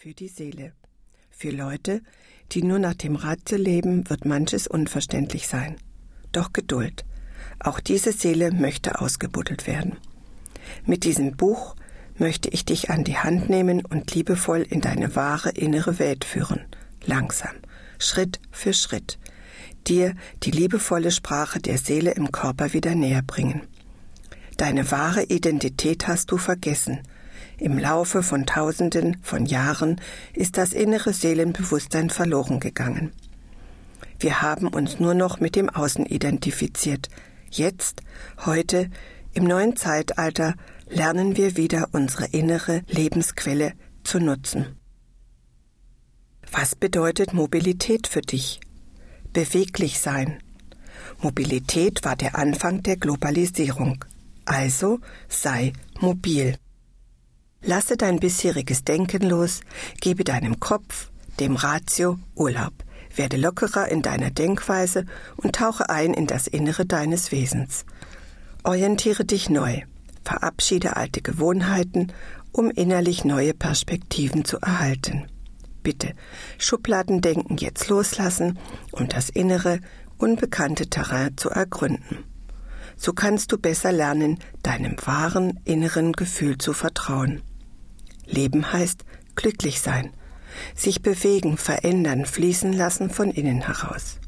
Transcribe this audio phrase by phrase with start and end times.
[0.00, 0.74] für die Seele.
[1.28, 2.02] Für Leute,
[2.52, 5.74] die nur nach dem Ratio leben, wird manches unverständlich sein.
[6.30, 7.04] Doch Geduld.
[7.58, 9.96] Auch diese Seele möchte ausgebuddelt werden.
[10.86, 11.74] Mit diesem Buch
[12.16, 16.60] möchte ich dich an die Hand nehmen und liebevoll in deine wahre innere Welt führen.
[17.04, 17.56] Langsam,
[17.98, 19.18] Schritt für Schritt.
[19.88, 23.62] Dir die liebevolle Sprache der Seele im Körper wieder näher bringen.
[24.58, 27.00] Deine wahre Identität hast du vergessen.
[27.60, 30.00] Im Laufe von Tausenden von Jahren
[30.32, 33.12] ist das innere Seelenbewusstsein verloren gegangen.
[34.20, 37.08] Wir haben uns nur noch mit dem Außen identifiziert.
[37.50, 38.02] Jetzt,
[38.46, 38.90] heute,
[39.34, 40.54] im neuen Zeitalter,
[40.88, 43.72] lernen wir wieder unsere innere Lebensquelle
[44.04, 44.76] zu nutzen.
[46.52, 48.60] Was bedeutet Mobilität für dich?
[49.32, 50.38] Beweglich sein.
[51.20, 54.04] Mobilität war der Anfang der Globalisierung.
[54.44, 56.56] Also sei mobil.
[57.62, 59.60] Lasse dein bisheriges Denken los,
[60.00, 62.72] gebe deinem Kopf, dem Ratio, Urlaub.
[63.16, 65.04] Werde lockerer in deiner Denkweise
[65.36, 67.84] und tauche ein in das Innere deines Wesens.
[68.62, 69.80] Orientiere dich neu,
[70.24, 72.12] verabschiede alte Gewohnheiten,
[72.52, 75.26] um innerlich neue Perspektiven zu erhalten.
[75.82, 76.12] Bitte,
[76.58, 78.58] Schubladendenken jetzt loslassen,
[78.92, 79.80] um das innere,
[80.18, 82.24] unbekannte Terrain zu ergründen
[82.98, 87.42] so kannst du besser lernen, deinem wahren inneren Gefühl zu vertrauen.
[88.28, 90.12] Leben heißt glücklich sein,
[90.74, 94.18] sich bewegen, verändern, fließen lassen von innen heraus.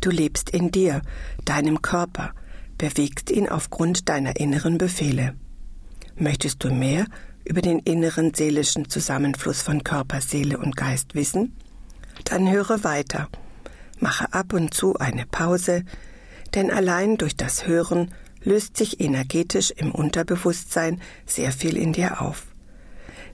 [0.00, 1.02] Du lebst in dir,
[1.44, 2.32] deinem Körper,
[2.76, 5.34] bewegst ihn aufgrund deiner inneren Befehle.
[6.16, 7.06] Möchtest du mehr
[7.44, 11.56] über den inneren seelischen Zusammenfluss von Körper, Seele und Geist wissen?
[12.24, 13.28] Dann höre weiter.
[14.00, 15.84] Mache ab und zu eine Pause,
[16.54, 22.46] denn allein durch das Hören löst sich energetisch im Unterbewusstsein sehr viel in dir auf.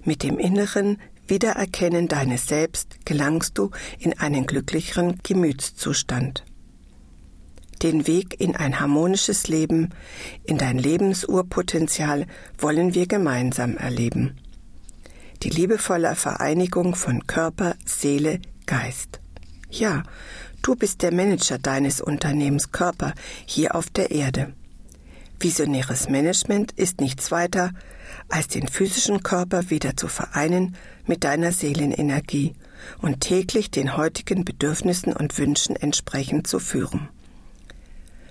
[0.05, 6.45] Mit dem inneren Wiedererkennen deines Selbst gelangst du in einen glücklicheren Gemütszustand.
[7.83, 9.91] Den Weg in ein harmonisches Leben,
[10.45, 12.27] in dein Lebensurpotenzial
[12.59, 14.37] wollen wir gemeinsam erleben.
[15.43, 19.21] Die liebevolle Vereinigung von Körper, Seele, Geist.
[19.71, 20.05] Ja,
[20.65, 23.13] Du bist der Manager deines Unternehmens Körper
[23.45, 24.55] hier auf der Erde.
[25.39, 27.73] Visionäres Management ist nichts weiter,
[28.29, 30.77] als den physischen Körper wieder zu vereinen
[31.07, 32.55] mit deiner Seelenenergie
[33.01, 37.09] und täglich den heutigen Bedürfnissen und Wünschen entsprechend zu führen.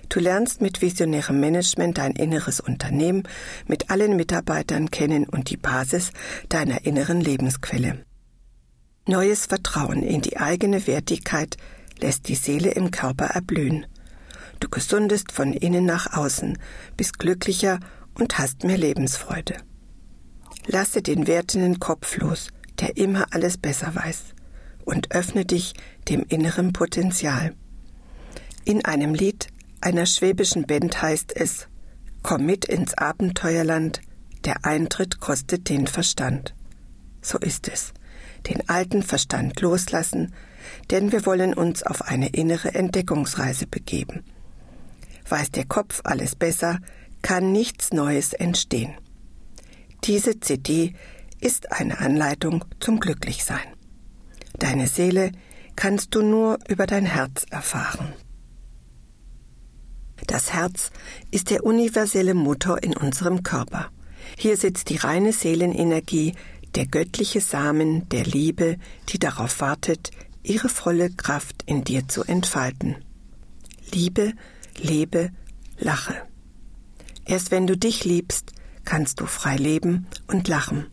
[0.08, 3.24] Du lernst mit visionärem Management dein inneres Unternehmen
[3.66, 6.12] mit allen Mitarbeitern kennen und die Basis
[6.48, 8.04] deiner inneren Lebensquelle.
[9.06, 11.56] Neues Vertrauen in die eigene Wertigkeit
[12.00, 13.86] lässt die Seele im Körper erblühen.
[14.60, 16.58] Du gesundest von innen nach außen,
[16.96, 17.80] bist glücklicher
[18.14, 19.56] und hast mehr Lebensfreude.
[20.66, 22.48] Lasse den wertenden Kopf los,
[22.80, 24.34] der immer alles besser weiß,
[24.84, 25.74] und öffne dich
[26.08, 27.54] dem inneren Potenzial.
[28.64, 29.48] In einem Lied
[29.80, 31.68] einer schwäbischen Band heißt es
[32.22, 34.00] Komm mit ins Abenteuerland,
[34.46, 36.54] der Eintritt kostet den Verstand.
[37.20, 37.92] So ist es.
[38.46, 40.32] Den alten Verstand loslassen,
[40.90, 44.24] denn wir wollen uns auf eine innere Entdeckungsreise begeben.
[45.28, 46.78] Weiß der Kopf alles besser,
[47.20, 48.94] kann nichts Neues entstehen.
[50.04, 50.94] Diese CD
[51.40, 53.66] ist eine Anleitung zum Glücklichsein.
[54.58, 55.32] Deine Seele
[55.76, 58.12] kannst du nur über dein Herz erfahren.
[60.26, 60.90] Das Herz
[61.30, 63.90] ist der universelle Motor in unserem Körper.
[64.36, 66.34] Hier sitzt die reine Seelenenergie,
[66.74, 68.76] der göttliche Samen der Liebe,
[69.08, 70.10] die darauf wartet,
[70.42, 72.96] ihre volle Kraft in dir zu entfalten.
[73.92, 74.32] Liebe,
[74.76, 75.30] lebe,
[75.78, 76.14] lache.
[77.24, 78.53] Erst wenn du dich liebst,
[78.84, 80.86] kannst du frei leben und lachen.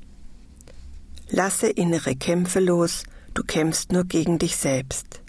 [1.30, 3.04] Lasse innere Kämpfe los,
[3.34, 5.22] du kämpfst nur gegen dich selbst.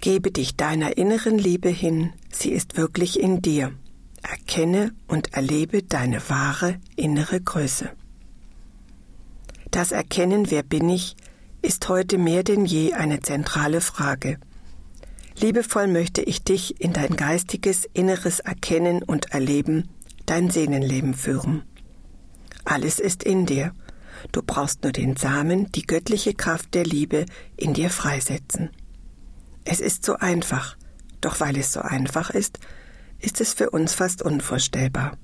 [0.00, 3.72] Gebe dich deiner inneren Liebe hin, sie ist wirklich in dir.
[4.22, 7.90] Erkenne und erlebe deine wahre innere Größe.
[9.70, 11.16] Das Erkennen, wer bin ich,
[11.62, 14.38] ist heute mehr denn je eine zentrale Frage.
[15.36, 19.88] Liebevoll möchte ich dich in dein geistiges Inneres erkennen und erleben,
[20.26, 21.62] dein Sehnenleben führen.
[22.64, 23.74] Alles ist in dir.
[24.32, 27.26] Du brauchst nur den Samen, die göttliche Kraft der Liebe
[27.56, 28.70] in dir freisetzen.
[29.64, 30.76] Es ist so einfach,
[31.20, 32.58] doch weil es so einfach ist,
[33.18, 35.16] ist es für uns fast unvorstellbar.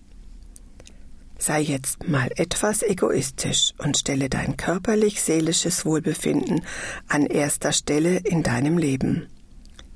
[1.39, 6.63] Sei jetzt mal etwas egoistisch und stelle dein körperlich-seelisches Wohlbefinden
[7.09, 9.29] an erster Stelle in deinem Leben.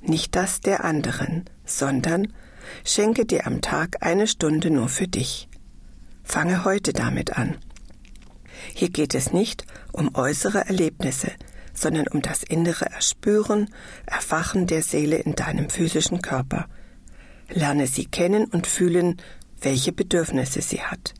[0.00, 2.32] Nicht das der anderen, sondern
[2.85, 5.49] schenke dir am Tag eine Stunde nur für dich.
[6.25, 7.59] Fange heute damit an.
[8.75, 11.31] Hier geht es nicht um äußere Erlebnisse,
[11.75, 13.69] sondern um das innere Erspüren,
[14.06, 16.67] Erwachen der Seele in deinem physischen Körper.
[17.50, 19.19] Lerne sie kennen und fühlen,
[19.61, 21.15] welche Bedürfnisse sie hat.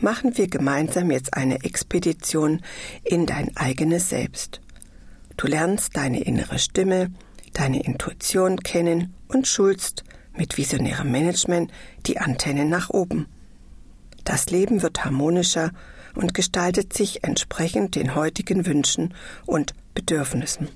[0.00, 2.60] Machen wir gemeinsam jetzt eine Expedition
[3.02, 4.60] in dein eigenes Selbst.
[5.36, 7.10] Du lernst deine innere Stimme,
[7.54, 10.04] deine Intuition kennen und schulst
[10.36, 11.72] mit visionärem Management
[12.06, 13.26] die Antennen nach oben.
[14.26, 15.70] Das Leben wird harmonischer
[16.16, 19.14] und gestaltet sich entsprechend den heutigen Wünschen
[19.46, 20.68] und Bedürfnissen.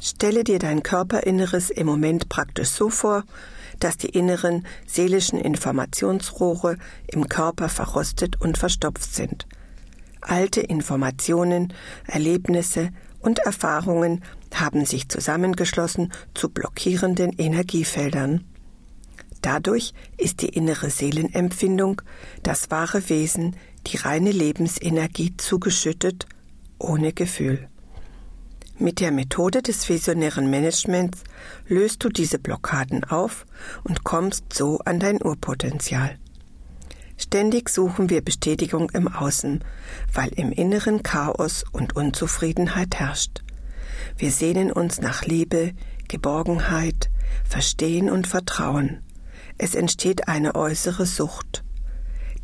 [0.00, 3.22] Stelle dir dein Körperinneres im Moment praktisch so vor,
[3.78, 9.46] dass die inneren seelischen Informationsrohre im Körper verrostet und verstopft sind.
[10.20, 11.72] Alte Informationen,
[12.08, 12.90] Erlebnisse
[13.20, 18.44] und Erfahrungen haben sich zusammengeschlossen zu blockierenden Energiefeldern.
[19.42, 22.02] Dadurch ist die innere Seelenempfindung,
[22.42, 23.56] das wahre Wesen,
[23.86, 26.26] die reine Lebensenergie zugeschüttet,
[26.78, 27.68] ohne Gefühl.
[28.80, 31.24] Mit der Methode des visionären Managements
[31.66, 33.44] löst du diese Blockaden auf
[33.82, 36.16] und kommst so an dein Urpotenzial.
[37.16, 39.64] Ständig suchen wir Bestätigung im Außen,
[40.14, 43.42] weil im Inneren Chaos und Unzufriedenheit herrscht.
[44.16, 45.72] Wir sehnen uns nach Liebe,
[46.06, 47.10] Geborgenheit,
[47.44, 49.02] Verstehen und Vertrauen.
[49.58, 51.64] Es entsteht eine äußere Sucht.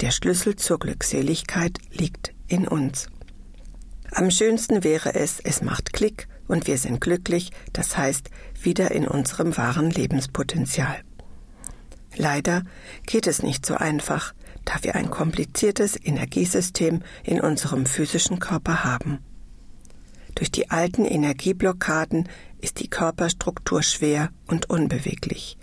[0.01, 3.09] Der Schlüssel zur Glückseligkeit liegt in uns.
[4.11, 8.31] Am schönsten wäre es, es macht Klick und wir sind glücklich, das heißt
[8.61, 11.03] wieder in unserem wahren Lebenspotenzial.
[12.17, 12.63] Leider
[13.07, 14.35] geht es nicht so einfach,
[14.65, 19.19] da wir ein kompliziertes Energiesystem in unserem physischen Körper haben.
[20.35, 22.29] Durch die alten Energieblockaden
[22.61, 25.57] ist die Körperstruktur schwer und unbeweglich.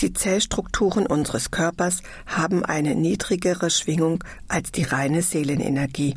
[0.00, 6.16] Die Zellstrukturen unseres Körpers haben eine niedrigere Schwingung als die reine Seelenenergie.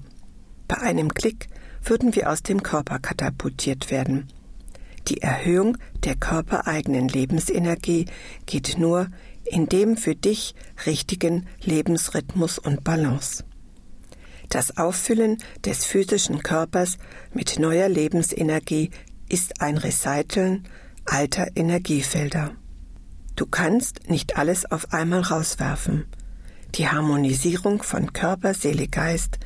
[0.67, 1.47] Bei einem Klick
[1.83, 4.27] würden wir aus dem Körper katapultiert werden.
[5.07, 8.05] Die Erhöhung der körpereigenen Lebensenergie
[8.45, 9.07] geht nur
[9.45, 10.53] in dem für dich
[10.85, 13.43] richtigen Lebensrhythmus und Balance.
[14.49, 16.99] Das Auffüllen des physischen Körpers
[17.33, 18.91] mit neuer Lebensenergie
[19.27, 20.67] ist ein Recyceln
[21.05, 22.55] alter Energiefelder.
[23.35, 26.05] Du kannst nicht alles auf einmal rauswerfen.
[26.75, 29.39] Die Harmonisierung von Körper, Seele, Geist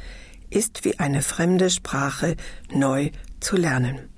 [0.50, 2.36] ist wie eine fremde Sprache
[2.72, 4.10] neu zu lernen.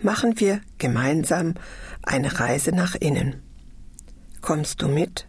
[0.00, 1.54] Machen wir gemeinsam
[2.02, 3.42] eine Reise nach innen.
[4.40, 5.26] Kommst du mit?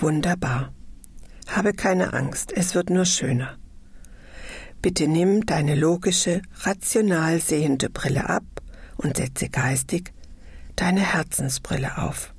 [0.00, 0.72] Wunderbar.
[1.46, 3.58] Habe keine Angst, es wird nur schöner.
[4.80, 8.44] Bitte nimm deine logische, rational sehende Brille ab
[8.96, 10.12] und setze geistig
[10.78, 12.32] deine Herzensbrille auf.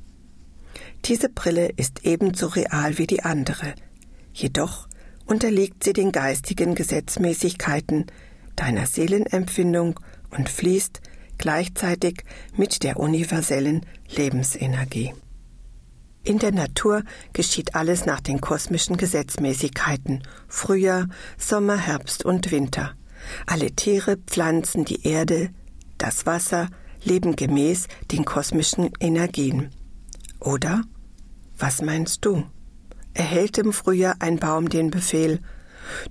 [1.06, 3.74] Diese Brille ist ebenso real wie die andere,
[4.34, 4.88] jedoch
[5.26, 8.08] unterliegt sie den geistigen Gesetzmäßigkeiten
[8.56, 10.00] deiner Seelenempfindung
[10.32, 11.02] und fließt
[11.38, 12.24] gleichzeitig
[12.56, 15.14] mit der universellen Lebensenergie.
[16.24, 17.04] In der Natur
[17.34, 21.08] geschieht alles nach den kosmischen Gesetzmäßigkeiten Frühjahr,
[21.38, 22.94] Sommer, Herbst und Winter.
[23.46, 25.50] Alle Tiere, Pflanzen, die Erde,
[25.98, 26.70] das Wasser,
[27.04, 29.70] leben gemäß den kosmischen Energien.
[30.40, 30.84] Oder?
[31.58, 32.46] Was meinst du?
[33.14, 35.42] Erhält im Frühjahr ein Baum den Befehl,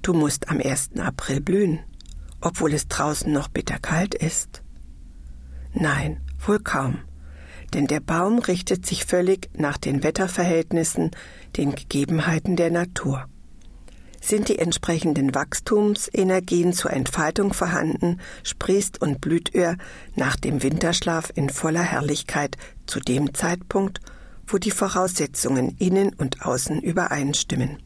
[0.03, 0.91] du musst am 1.
[0.99, 1.81] April blühen,
[2.41, 4.63] obwohl es draußen noch bitterkalt ist?
[5.73, 6.99] Nein, wohl kaum,
[7.73, 11.11] denn der Baum richtet sich völlig nach den Wetterverhältnissen,
[11.57, 13.27] den Gegebenheiten der Natur.
[14.29, 19.79] Sind die entsprechenden Wachstumsenergien zur Entfaltung vorhanden, sprießt und blüht er
[20.17, 24.01] nach dem Winterschlaf in voller Herrlichkeit zu dem Zeitpunkt,
[24.47, 27.79] wo die Voraussetzungen innen und außen übereinstimmen.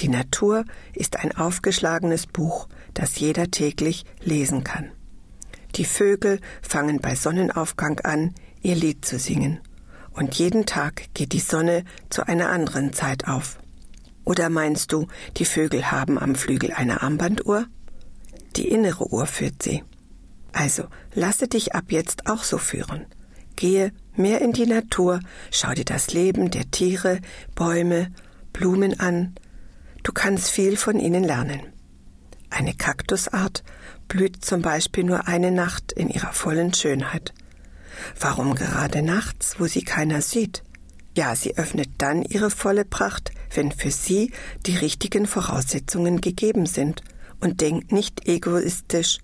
[0.00, 4.90] Die Natur ist ein aufgeschlagenes Buch, das jeder täglich lesen kann.
[5.76, 9.60] Die Vögel fangen bei Sonnenaufgang an, ihr Lied zu singen,
[10.10, 13.60] und jeden Tag geht die Sonne zu einer anderen Zeit auf.
[14.28, 15.06] Oder meinst du,
[15.38, 17.64] die Vögel haben am Flügel eine Armbanduhr?
[18.56, 19.82] Die innere Uhr führt sie.
[20.52, 23.06] Also lasse dich ab jetzt auch so führen.
[23.56, 25.20] Gehe mehr in die Natur,
[25.50, 27.20] schau dir das Leben der Tiere,
[27.54, 28.12] Bäume,
[28.52, 29.34] Blumen an.
[30.02, 31.62] Du kannst viel von ihnen lernen.
[32.50, 33.64] Eine Kaktusart
[34.08, 37.32] blüht zum Beispiel nur eine Nacht in ihrer vollen Schönheit.
[38.20, 40.64] Warum gerade nachts, wo sie keiner sieht?
[41.18, 44.30] Ja, sie öffnet dann ihre volle Pracht, wenn für sie
[44.66, 47.02] die richtigen Voraussetzungen gegeben sind
[47.40, 49.18] und denkt nicht egoistisch,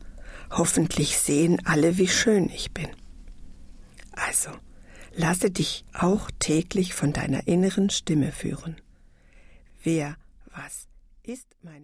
[0.51, 2.89] hoffentlich sehen alle, wie schön ich bin.
[4.11, 4.51] Also,
[5.13, 8.75] lasse dich auch täglich von deiner inneren Stimme führen.
[9.81, 10.89] Wer Was
[11.23, 11.79] ist meine